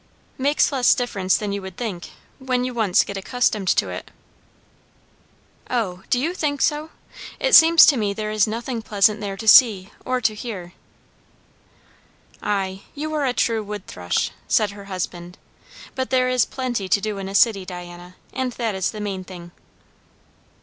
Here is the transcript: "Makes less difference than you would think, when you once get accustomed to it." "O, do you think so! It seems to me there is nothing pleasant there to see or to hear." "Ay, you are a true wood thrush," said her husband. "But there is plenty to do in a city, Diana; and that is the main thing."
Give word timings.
"Makes 0.39 0.71
less 0.71 0.95
difference 0.95 1.37
than 1.37 1.51
you 1.51 1.61
would 1.61 1.77
think, 1.77 2.09
when 2.39 2.63
you 2.63 2.73
once 2.73 3.03
get 3.03 3.17
accustomed 3.17 3.67
to 3.67 3.89
it." 3.89 4.09
"O, 5.69 6.01
do 6.09 6.19
you 6.19 6.33
think 6.33 6.59
so! 6.59 6.89
It 7.39 7.53
seems 7.53 7.85
to 7.85 7.97
me 7.97 8.11
there 8.11 8.31
is 8.31 8.47
nothing 8.47 8.81
pleasant 8.81 9.19
there 9.21 9.37
to 9.37 9.47
see 9.47 9.91
or 10.03 10.19
to 10.19 10.33
hear." 10.33 10.73
"Ay, 12.41 12.81
you 12.95 13.13
are 13.13 13.25
a 13.25 13.33
true 13.33 13.61
wood 13.61 13.85
thrush," 13.85 14.31
said 14.47 14.71
her 14.71 14.85
husband. 14.85 15.37
"But 15.93 16.09
there 16.09 16.29
is 16.29 16.45
plenty 16.45 16.89
to 16.89 16.99
do 16.99 17.19
in 17.19 17.29
a 17.29 17.35
city, 17.35 17.63
Diana; 17.63 18.15
and 18.33 18.53
that 18.53 18.73
is 18.73 18.89
the 18.89 19.01
main 19.01 19.23
thing." 19.23 19.51